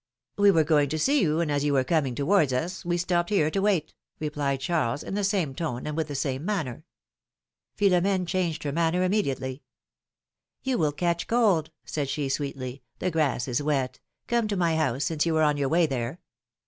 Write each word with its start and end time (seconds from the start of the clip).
We 0.35 0.49
were 0.49 0.63
going 0.63 0.89
to 0.89 0.97
see 0.97 1.21
yon, 1.21 1.41
and 1.41 1.51
as 1.51 1.63
you 1.63 1.73
were 1.73 1.83
coming 1.83 2.15
towards 2.15 2.51
us 2.53 2.83
we 2.83 2.97
stopped 2.97 3.29
here 3.29 3.51
to 3.51 3.61
wait,^^ 3.61 3.93
replied 4.19 4.59
Charles 4.59 5.03
in 5.03 5.13
the 5.13 5.23
same 5.23 5.53
tone 5.53 5.85
and 5.85 5.95
with 5.95 6.07
the 6.07 6.15
same 6.15 6.43
manner. 6.43 6.85
Philomene 7.77 8.25
changed 8.25 8.63
her 8.63 8.71
manner 8.71 9.03
immediately. 9.03 9.61
You 10.63 10.79
will 10.79 10.91
catch 10.91 11.27
cold,^^ 11.27 11.69
said 11.85 12.09
she, 12.09 12.29
sweetly; 12.29 12.81
^Hhe 12.99 13.11
grass 13.11 13.47
is 13.47 13.61
wet. 13.61 13.99
Come 14.25 14.47
to 14.47 14.57
my 14.57 14.75
house, 14.75 15.05
since 15.05 15.27
you 15.27 15.35
were 15.35 15.43
on 15.43 15.57
your 15.57 15.69
way 15.69 15.85
there. 15.85 16.19